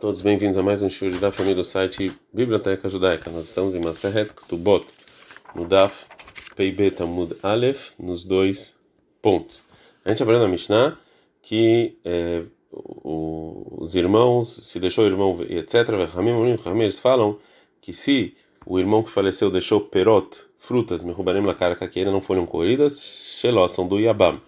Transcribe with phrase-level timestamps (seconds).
[0.00, 3.30] todos bem-vindos a mais um show da família do site Biblioteca Judaica.
[3.30, 4.86] Nós estamos em Maseret Ktubot,
[5.56, 6.04] no Daf
[6.54, 8.76] Peibet Amud Aleph, nos dois
[9.20, 9.60] pontos.
[10.04, 10.96] A gente aprendeu na Mishnah
[11.42, 15.88] que é, os irmãos, se deixou o irmão, etc.,
[16.76, 17.38] eles falam
[17.80, 20.28] que se o irmão que faleceu deixou perot,
[20.58, 24.40] frutas, mehubarim la cara que ainda não foram colhidas, sheló, são do Yabam.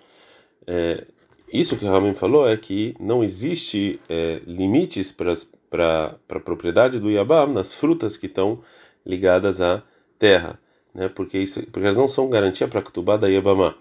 [0.66, 1.06] É,
[1.52, 7.10] isso que o Ramim falou é que não existe é, limites para a propriedade do
[7.10, 8.60] Yabam nas frutas que estão
[9.04, 9.82] ligadas à
[10.18, 10.58] terra,
[10.94, 11.08] né?
[11.08, 13.74] Porque isso, porque elas não são garantia para Ketubá da Yabamá.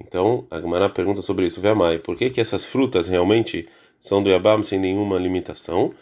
[0.00, 3.68] Então, a Gemara pergunta sobre isso, Veamai, por que que essas frutas realmente
[4.00, 5.92] são do Yabam sem nenhuma limitação?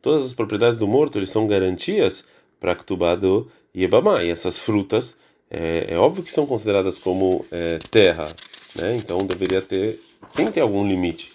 [0.00, 2.24] Todas as propriedades do morto eles são garantias
[2.60, 5.16] para Ketubá do Yabamá, e essas frutas
[5.50, 8.34] é, é, óbvio que são consideradas como é, terra,
[8.74, 8.96] né?
[8.96, 11.32] Então deveria ter, sim ter algum limite.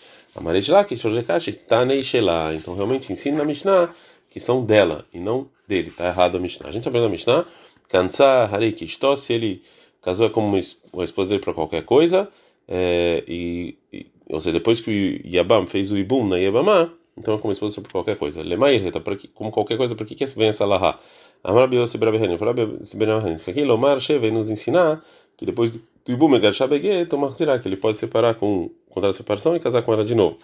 [2.53, 3.93] Então realmente ensina na Mishnah
[4.29, 5.89] que são dela e não dele.
[5.89, 6.69] Está errado a Mishnah.
[6.69, 7.45] A gente aprende na Mishnah,
[7.89, 9.63] Kansa Harikishto, se ele
[10.01, 12.27] casou é como a esposa dele para qualquer coisa,
[12.67, 17.35] é, e, e, ou seja, depois que o Yabam fez o Ibum na Yabamá, então
[17.35, 18.41] é como esposa para qualquer coisa.
[18.41, 18.91] Lemair,
[19.33, 20.99] como qualquer coisa, por que, que vem essa lahá?
[21.43, 23.35] Amar Biose Brabehanim, Rabiose Brabehanim.
[23.35, 25.03] Aqui Lomar She vem nos ensinar
[25.35, 29.55] que depois do Ibum Egar Shabegue, tomar que ele pode separar com contrato de separação
[29.55, 30.37] e casar com ela de novo.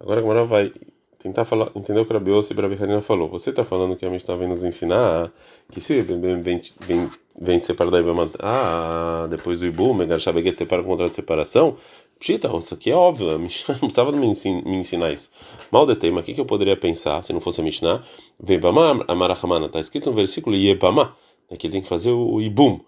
[0.00, 0.72] Agora a Gamara vai
[1.18, 3.28] tentar falar, entender o que Rabiose Brabehanim falou.
[3.28, 5.30] Você está falando que a Mishnah vem nos ensinar
[5.70, 10.56] que se vem, vem, vem, vem separar da Ibam, ah, depois do Ibum Egar Shabegue
[10.56, 11.76] separa com contrato de separação,
[12.20, 15.30] Pshita, isso aqui é óbvio, não precisava me, ensinar isso.
[15.72, 18.04] Mal de tema, o que, que eu poderia pensar se não fosse a Mishnah?
[18.38, 21.16] Vebama Amarahamana, está escrito no versículo Yebama,
[21.50, 22.78] né, que ele tem que fazer o, Ibum,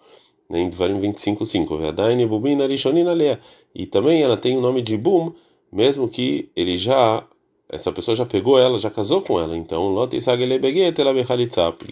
[0.50, 1.80] né, em Devarim 25.5.
[1.80, 3.40] Vedain Ibumina Rishonina Lea.
[3.74, 5.32] E também ela tem o nome de Ibum,
[5.72, 7.24] mesmo que ele já,
[7.70, 9.56] essa pessoa já pegou ela, já casou com ela.
[9.56, 11.14] Então, Lot Isagele Beget, ela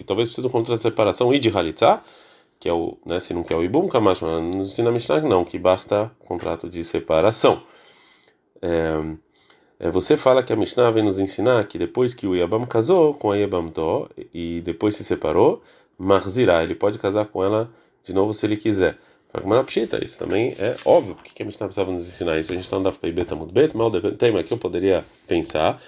[0.05, 2.03] Talvez precise um contrato de separação e de Halitzah
[2.61, 5.43] que é o, né, se não quer o ibum kamash, mas nos ensina Mishnah não,
[5.43, 7.63] que basta contrato de separação.
[8.61, 12.67] É, é, você fala que a Mishnah vem nos ensinar que depois que o Yabam
[12.67, 15.63] casou com a Yabam To e depois se separou,
[15.97, 17.67] Marzirá, ele pode casar com ela
[18.03, 18.99] de novo se ele quiser.
[20.03, 21.15] Isso também é óbvio.
[21.15, 22.51] Por que a Mishnah precisava nos ensinar isso?
[22.51, 23.89] A gente está andando para Ibeta Mudbet, mal
[24.19, 25.81] tema que eu poderia pensar.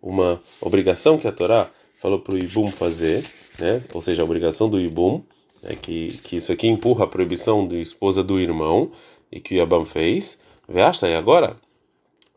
[0.00, 1.70] Uma obrigação que a Torá
[2.04, 3.24] falou para o Ibum fazer
[3.58, 3.82] né?
[3.92, 5.22] Ou seja, a obrigação do Ibum,
[5.62, 8.92] é que, que isso aqui empurra a proibição de esposa do irmão
[9.30, 10.38] e que o Yabam fez.
[10.68, 11.56] Veasta, e agora?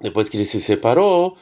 [0.02, 1.38] Depois que ele se separou,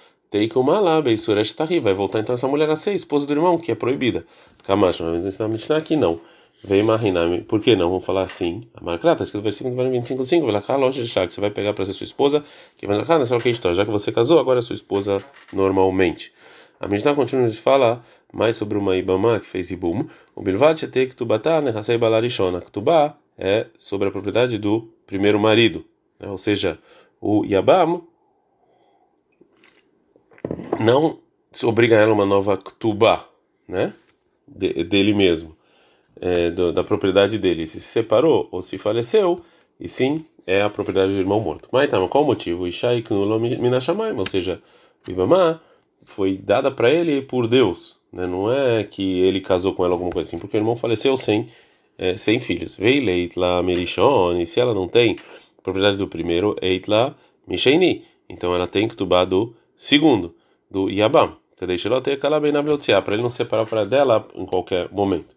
[0.55, 3.71] uma lá, Beisuresh Tahi, vai voltar então essa mulher a ser esposa do irmão, que
[3.71, 4.25] é proibida.
[4.63, 6.19] Kamash, mas ensinar a Mishnah aqui não.
[6.63, 7.89] Vem Marinami, por que não?
[7.89, 8.67] Vamos falar assim.
[8.73, 11.51] A marcata, está escrito no versículo 25, vai lá, loja de chá, que você vai
[11.51, 12.43] pegar para ser sua esposa,
[12.77, 13.05] que vai lá,
[13.73, 16.33] já que você casou, agora é sua esposa normalmente.
[16.79, 20.07] A Mishnah continua de falar mais sobre uma Ibama que fez Ibum.
[20.35, 22.61] O Bilvat Shetek Ktubata Nehasei Balarishona.
[22.61, 25.85] Ktubá é sobre a propriedade do primeiro marido.
[26.19, 26.29] Né?
[26.29, 26.77] Ou seja,
[27.21, 28.01] o Yabam
[30.79, 31.19] não
[31.63, 33.25] obriga a ela uma nova Ktubá,
[33.67, 33.93] né?
[34.47, 35.55] De, dele mesmo,
[36.21, 37.65] é, do, da propriedade dele.
[37.65, 39.41] Se se separou ou se faleceu,
[39.79, 41.67] e sim é a propriedade do irmão morto.
[41.71, 42.67] Mas então, qual o motivo?
[42.67, 44.61] Ishai Knulo Minashamayim, ou seja,
[45.07, 45.61] Ibama
[46.05, 48.25] foi dada para ele por Deus, né?
[48.25, 51.49] Não é que ele casou com ela alguma coisa assim, porque o irmão faleceu sem
[51.97, 52.75] é, sem filhos.
[52.75, 55.17] Veileitla Merishon, e se ela não tem
[55.63, 57.15] propriedade do primeiro, Eitla
[57.47, 58.03] Mishaini.
[58.29, 60.35] Então ela tem que tubar do segundo,
[60.69, 61.31] do Yabam.
[61.57, 62.61] Que deixa ela ter calabem na
[63.01, 65.33] para ele não separar para dela em qualquer momento.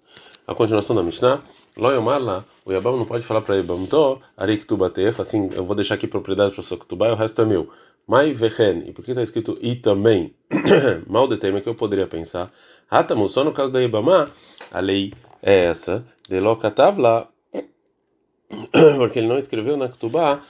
[0.46, 1.40] A continuação da Mishnah,
[1.76, 5.76] Loyomar lá, o Yabam não pode falar para Yabam, to, Arik Tubater, assim, eu vou
[5.76, 7.70] deixar aqui propriedade para o seu Ketubá e o resto é meu.
[8.08, 8.88] Mai vechen.
[8.88, 10.34] E por que está escrito e também?
[11.06, 12.50] Mal de tema que eu poderia pensar.
[12.90, 14.30] Hatamu, só no caso da Ibama,
[14.72, 16.02] a lei é essa.
[16.26, 17.28] De lá.
[18.96, 20.42] Porque ele não escreveu na Ketubá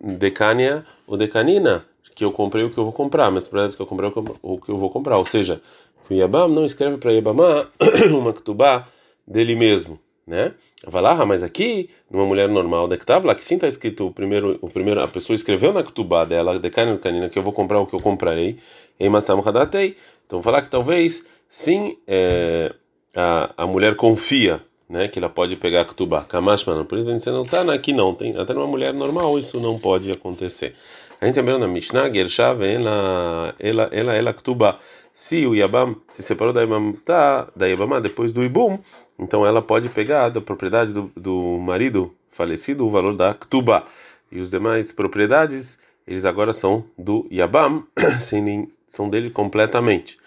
[0.00, 1.84] decania ou decanina,
[2.14, 4.70] que eu comprei o que eu vou comprar, mas para que eu comprei o que
[4.70, 5.18] eu vou comprar.
[5.18, 5.60] Ou seja,
[6.06, 7.68] que o Yabam não escreve para Yabama
[8.16, 8.86] uma Ketubá
[9.26, 9.98] dele mesmo
[10.30, 10.54] né?
[10.90, 14.12] Lá, mas aqui, numa mulher normal, da que estava lá, que sim está escrito o
[14.12, 17.80] primeiro, o primeiro, a pessoa escreveu na ketubá dela, de canina, que eu vou comprar
[17.80, 18.58] o que eu comprarei,
[18.98, 19.96] em Massam Hadatei.
[20.26, 22.72] Então, falar que talvez, sim, é,
[23.14, 26.22] a, a mulher confia, né, que ela pode pegar a ketubá.
[26.22, 29.60] Kamash, mano, por isso você não está aqui não, tem até numa mulher normal isso
[29.60, 30.74] não pode acontecer.
[31.20, 34.78] A gente também na Mishnah, Gershav, ela, ela, ela, ela, ketubá.
[35.12, 38.78] Se o Yabam se separou da Yabam, tá, da Yabamá depois do Ibum,
[39.20, 43.84] então ela pode pegar da propriedade do, do marido falecido o valor da Ktuba.
[44.32, 47.84] e os demais propriedades, eles agora são do Yabam,
[48.88, 50.18] são dele completamente,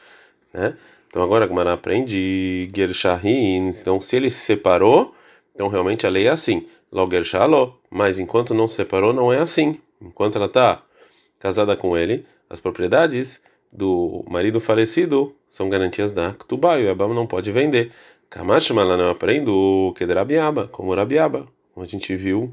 [0.53, 0.77] né?
[1.07, 5.13] Então agora a Gemara aprende Gershahin, então se ele se separou,
[5.53, 9.39] então realmente a lei é assim, logo Gershalo, mas enquanto não se separou não é
[9.39, 9.79] assim.
[10.01, 10.81] Enquanto ela está
[11.39, 17.13] casada com ele, as propriedades do marido falecido são garantias da Ktubá, e o Yabam
[17.13, 17.91] não pode vender.
[18.33, 22.51] Kamashma lá não aprendo que Rabiaba, como Rabiaba, como a gente viu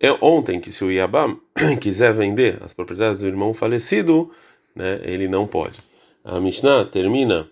[0.00, 1.38] é ontem que se o Yabam
[1.80, 4.32] quiser vender as propriedades do irmão falecido,
[4.74, 5.78] né, ele não pode.
[6.24, 7.48] A Mishnah termina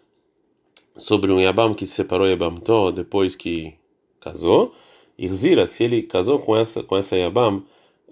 [0.97, 3.75] sobre um Yabam que se separou Yabam To depois que
[4.21, 4.75] casou.
[5.17, 7.63] Irzira, se ele casou com essa com essa Yabam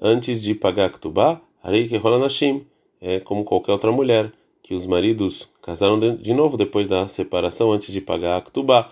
[0.01, 1.91] antes de pagar Ktubá, Arei
[2.21, 2.65] Nashim,
[3.01, 4.31] é como qualquer outra mulher
[4.63, 8.91] que os maridos casaram de novo depois da separação antes de pagar a Ktubá,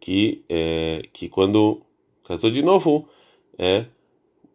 [0.00, 1.82] que é, que quando
[2.24, 3.06] casou de novo
[3.58, 3.84] é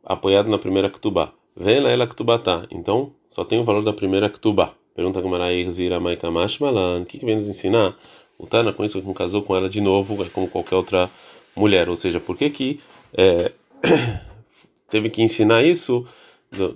[0.04, 1.32] apoiado na primeira Ktubá.
[1.56, 2.42] Vem lá ela Ktubá
[2.72, 4.74] Então, só tem o valor da primeira Ktubá.
[4.96, 7.96] Pergunta Gamara Irzira Maikamash Malan, o que, que vem nos ensinar?
[8.40, 11.12] O Tana com isso casou com ela de novo, é como qualquer outra
[11.56, 11.88] mulher.
[11.88, 12.80] Ou seja, por que que
[13.14, 13.52] é,
[14.90, 16.08] teve que ensinar isso?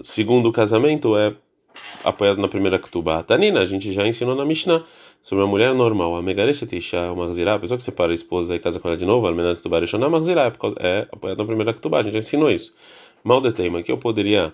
[0.04, 1.34] Segundo o casamento é
[2.04, 3.24] apoiado na primeira Ketubah.
[3.24, 4.84] Tanina, a gente já ensinou na Mishnah
[5.22, 6.16] sobre uma mulher normal.
[6.16, 8.98] A Megaresha Tisha, uma Gzirá, a pessoa que separa a esposa e casa com ela
[8.98, 12.00] de novo, a menina Ketubah Rishonah, uma Gzirá, é apoiada na primeira Ketubah.
[12.00, 12.74] A gente já ensinou isso.
[13.24, 14.54] Mal de tema, que eu poderia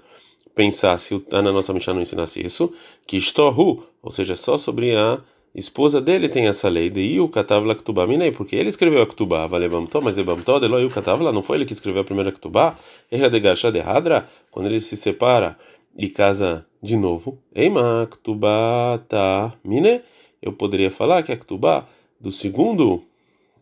[0.55, 2.73] pensar se o nossa Mishnah não ensinasse isso,
[3.05, 5.19] que Shtohu, ou seja, só sobre a
[5.53, 9.45] esposa dele tem essa lei de Iu Katavla Ktubá Minei, porque ele escreveu a Ktubá,
[9.47, 12.77] Valebamto, mas Ebamto, Delo Iu Katavla, não foi ele que escreveu a primeira Ktubá?
[13.11, 15.57] Erra de Garsha de Hadra, quando ele se separa
[15.95, 20.01] e casa de novo, Eima Ktubá ta Mine,
[20.41, 21.87] eu poderia falar que a Ktubá
[22.19, 23.03] do segundo,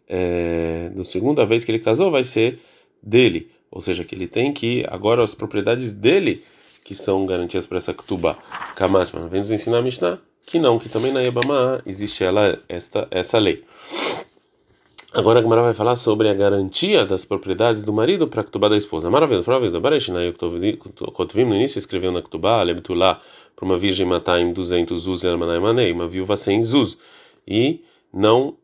[0.07, 2.59] é, do segunda vez que ele casou vai ser
[3.01, 6.43] dele, ou seja, que ele tem que agora as propriedades dele
[6.83, 8.37] que são garantias para essa Ktubá.
[8.75, 13.07] Kamashman, vem nos ensinar a Mishnah que não, que também na Yebamá existe ela esta
[13.09, 13.63] essa lei.
[15.15, 18.67] Agora a Gemara vai falar sobre a garantia das propriedades do marido para a Ktubá
[18.67, 19.11] da esposa.
[19.11, 19.79] Maravilha, maravilha.
[19.79, 20.33] Bareshina, eu
[21.13, 23.21] Kotvim no início escreveu na Ktubá, Lebtulá,
[23.55, 26.97] para uma virgem matar em 200 Zuz, Manei, uma viúva sem Zuz.
[27.47, 28.57] E não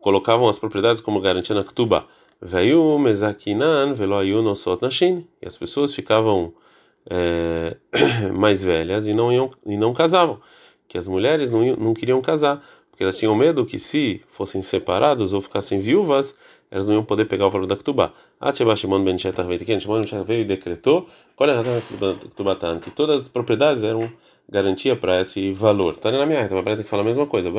[0.00, 2.06] colocavam as propriedades como garantia na Ktubá.
[2.40, 5.26] Veio Mezakinan, Veloayu Nosot Nashin.
[5.42, 6.54] E as pessoas ficavam
[7.10, 7.76] é,
[8.32, 10.40] mais velhas e não iam e não casavam,
[10.88, 12.64] que as mulheres não, não queriam casar,
[13.02, 16.36] elas tinham medo que se fossem separadas ou ficassem viúvas,
[16.70, 18.12] elas não iam poder pegar o valor da Ktubá.
[18.40, 21.06] Atiba Shimon ben Shetach Shimon ben veio e decretou,
[21.36, 24.10] qual é a razão da Que todas as propriedades eram
[24.48, 25.96] garantia para esse valor.
[25.96, 27.50] Tá na minha reta, mas tem que falar a mesma coisa.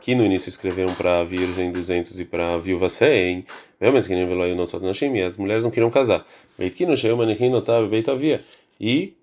[0.00, 3.44] Que no início escreveram para a virgem 200 e para a viúva 100,
[3.92, 6.26] mas que nem veio não só e as mulheres não queriam casar.
[8.80, 9.14] E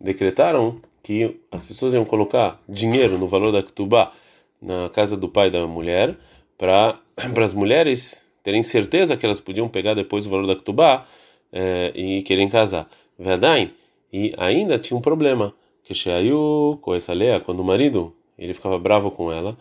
[0.00, 4.12] decretaram que as pessoas iam colocar dinheiro no valor da Ketubá
[4.60, 6.16] na casa do pai da mulher
[6.56, 6.98] para
[7.44, 11.06] as mulheres terem certeza que elas podiam pegar depois o valor da Ketubá
[11.52, 12.88] é, e querem casar.
[13.18, 13.72] Verdade?
[14.12, 15.54] E ainda tinha um problema,
[15.84, 16.80] que Sheayu,
[17.14, 19.56] leia, quando o marido ele ficava bravo com ela,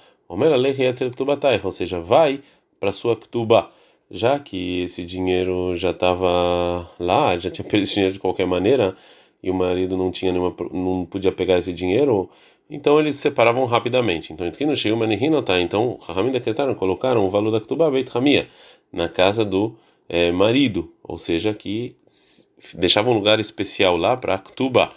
[1.63, 2.41] ou seja, vai
[2.79, 3.71] para sua Ketubá,
[4.09, 8.95] já que esse dinheiro já estava lá, já tinha perdido dinheiro de qualquer maneira,
[9.41, 12.29] e o marido não tinha nenhuma, não podia pegar esse dinheiro,
[12.69, 14.33] então eles se separavam rapidamente.
[14.33, 14.97] Então, aqui no Sheu
[15.43, 15.59] tá?
[15.59, 18.47] Então, Rahamim decretaram, colocaram o valor da Ketubá Beit Hamia
[18.91, 19.77] na casa do
[20.09, 21.95] é, marido, ou seja, que
[22.73, 24.93] deixava um lugar especial lá para Ketubá,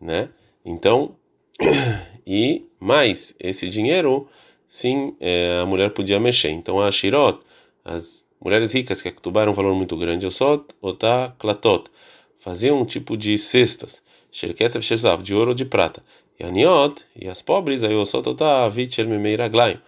[0.00, 0.30] né?
[0.64, 1.16] Então,
[2.26, 4.28] e mais esse dinheiro,
[4.68, 6.50] sim, é, a mulher podia mexer.
[6.50, 7.40] Então, a Shirot,
[7.84, 11.90] as mulheres ricas que a um valor muito grande, o Sot, Otá, Klatot,
[12.42, 16.02] faziam um tipo de cestas, Shezav, de ouro ou de prata.
[16.38, 19.78] E a Niot, e as pobres, aí o Sot, Otá, Vitcher, Memeiraglaim,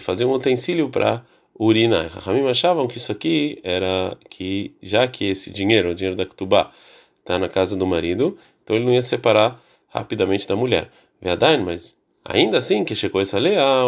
[0.00, 1.24] faziam um utensílio para
[1.58, 2.10] urinar.
[2.10, 6.72] Rahamim achavam que isso aqui era que, já que esse dinheiro, o dinheiro da Ketubá,
[7.18, 10.90] está na casa do marido, então ele não ia separar rapidamente da mulher.
[11.20, 13.84] Verdade, mas Ainda assim, que chegou essa lei, ah,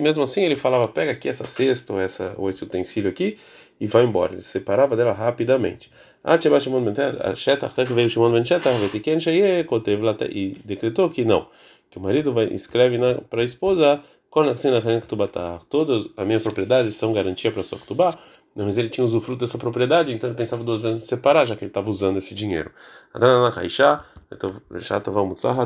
[0.00, 3.36] mesmo assim ele falava, pega aqui essa cesta ou, essa, ou esse utensílio aqui
[3.78, 4.32] e vai embora.
[4.32, 5.90] Ele separava dela rapidamente.
[10.30, 11.46] E decretou que não,
[11.90, 14.02] que o marido vai, escreve para a esposa,
[15.68, 18.18] todas as minhas propriedades são garantia para a sua ktubá,
[18.56, 21.64] mas ele tinha usufruto dessa propriedade, então ele pensava duas vezes em separar, já que
[21.64, 22.70] ele estava usando esse dinheiro.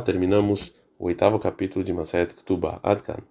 [0.04, 2.80] Terminamos o oitavo capítulo de Masayat Ketubah.
[2.82, 3.22] Adkan.